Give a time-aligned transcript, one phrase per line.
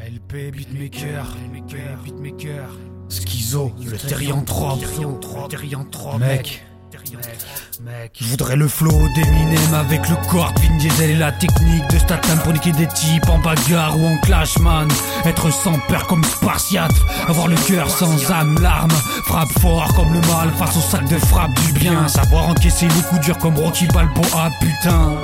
[0.00, 1.36] LP beatmaker,
[2.02, 2.70] beatmaker,
[3.10, 6.64] Schizo, le terrianthrope, le terrianthrope, mec.
[7.82, 11.98] Mec, je voudrais le flow d'Eminem avec le corps Vin Diesel et la technique de
[11.98, 14.88] Statham pour niquer des types en bagarre ou en clash man
[15.24, 16.92] Être sans peur comme Spartiate.
[17.28, 18.90] Avoir le cœur sans âme, larme
[19.24, 22.08] Frappe fort comme le mal face au sac de frappe du bien.
[22.08, 25.20] Savoir encaisser les coups durs comme Rocky Balboa putain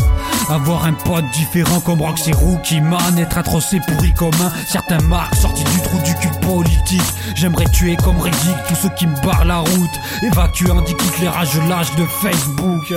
[0.51, 5.35] avoir un pote différent comme Roxy Rookie Man Être atrocé pourri comme un certain marque
[5.35, 7.03] Sorti du trou du cul politique.
[7.35, 10.01] J'aimerais tuer comme Reddick tous ceux qui me barrent la route.
[10.23, 12.95] Évacuer en éclairage lâche de Facebook.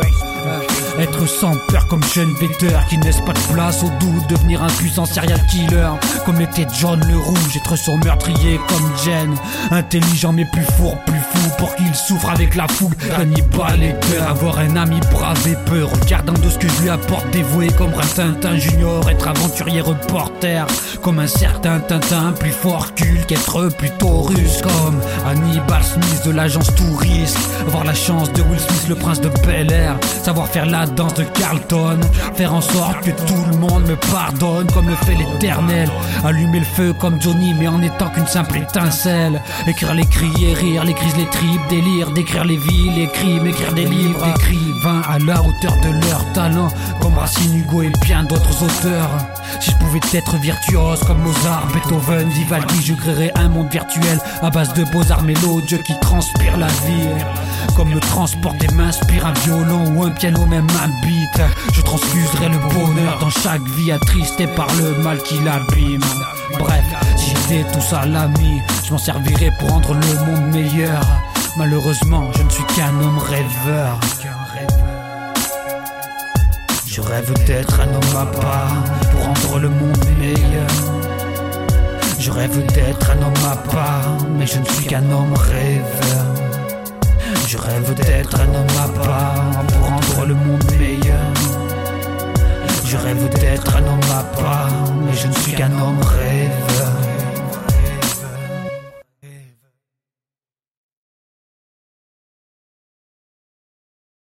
[1.00, 4.28] Être sans peur comme Sean Vetter Qui ne laisse pas de place au doute.
[4.30, 5.92] Devenir un puissant serial killer
[6.26, 7.58] Comme était John le Rouge.
[7.58, 9.36] Être son meurtrier comme Jen
[9.72, 11.20] Intelligent mais plus fort, plus
[11.58, 12.96] Pour qu'il souffre avec la fougue.
[12.96, 15.84] Cannibal et peur Avoir un ami brave et peu.
[15.84, 20.66] Regardant de ce que je lui apporte Dévoué comme un Tintin Junior Être aventurier reporter.
[21.02, 24.62] Comme un certain Tintin Plus fort qu'Hulk Être plutôt russe.
[24.62, 27.38] Comme Hannibal Smith de l'agence Touriste.
[27.68, 29.96] Avoir la chance de Will Smith le prince de Bel Air.
[30.24, 32.00] Savoir faire la danse de Carlton.
[32.36, 34.68] Faire en sorte que tout le monde me pardonne.
[34.72, 35.90] Comme le fait l'éternel.
[36.24, 39.42] Allumer le feu comme Johnny mais en étant qu'une simple étincelle.
[39.68, 41.26] Écrire les cris et rire, les crises, les
[41.70, 44.26] délire Décrire les vies, les crimes, écrire des livres.
[44.36, 46.70] Écrivain à la hauteur de leur talent
[47.02, 49.10] Comme Racine, Hugo et bien d'autres auteurs.
[49.60, 54.50] Si je pouvais être virtuose comme Mozart, Beethoven, Vivaldi Je créerais un monde virtuel à
[54.50, 57.10] base de beaux-arts mélodieux qui transpirent la vie.
[57.76, 61.42] Comme le transport des mains inspire un violon ou un piano même un beat
[61.74, 66.02] Je transfuserai le bonheur dans chaque vie attristé par le mal qui l'abîme.
[66.58, 66.84] Bref,
[67.16, 71.02] si j'étais tout ça l'ami Je m'en servirais pour rendre le monde meilleur
[71.58, 74.00] Malheureusement, je ne suis qu'un homme rêveur
[76.86, 80.70] Je rêve d'être un homme à part Pour rendre le monde meilleur
[82.20, 86.26] Je rêve d'être un homme à part Mais je ne suis qu'un homme rêveur
[87.50, 91.34] je rêve d'être un homme à part pour rendre le monde meilleur.
[92.86, 94.70] Je rêve d'être un homme à part,
[95.04, 96.69] mais je ne suis qu'un homme rêveur.